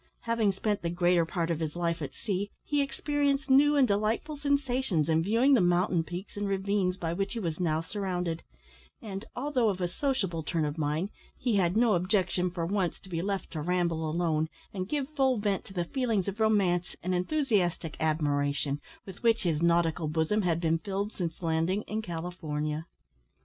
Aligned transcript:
Having 0.21 0.53
spent 0.53 0.81
the 0.81 0.89
greater 0.89 1.27
part 1.27 1.51
of 1.51 1.59
his 1.59 1.75
life 1.75 2.01
at 2.01 2.15
sea, 2.15 2.49
he 2.63 2.81
experienced 2.81 3.51
new 3.51 3.75
and 3.75 3.87
delightful 3.87 4.35
sensations 4.35 5.07
in 5.07 5.21
viewing 5.21 5.53
the 5.53 5.61
mountain 5.61 6.03
peaks 6.03 6.35
and 6.35 6.47
ravines, 6.47 6.97
by 6.97 7.13
which 7.13 7.33
he 7.33 7.39
was 7.39 7.59
now 7.59 7.81
surrounded; 7.81 8.41
and, 8.99 9.25
although 9.35 9.69
of 9.69 9.79
a 9.79 9.87
sociable 9.87 10.41
turn 10.41 10.65
of 10.65 10.75
mind, 10.75 11.11
he 11.37 11.57
had 11.57 11.77
no 11.77 11.93
objection 11.93 12.49
for 12.49 12.65
once 12.65 12.99
to 12.99 13.09
be 13.09 13.21
left 13.21 13.51
to 13.51 13.61
ramble 13.61 14.09
alone, 14.09 14.49
and 14.73 14.89
give 14.89 15.07
full 15.07 15.37
vent 15.37 15.65
to 15.65 15.73
the 15.75 15.85
feelings 15.85 16.27
of 16.27 16.39
romance 16.39 16.95
and 17.03 17.13
enthusiastic 17.13 17.95
admiration, 17.99 18.81
with 19.05 19.21
which 19.21 19.43
his 19.43 19.61
nautical 19.61 20.07
bosom 20.07 20.41
had 20.41 20.59
been 20.59 20.79
filled 20.79 21.13
since 21.13 21.43
landing 21.43 21.83
in 21.83 22.01
California. 22.01 22.87